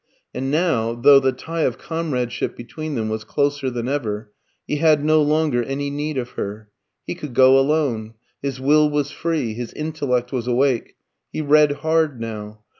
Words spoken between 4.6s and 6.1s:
he had no longer any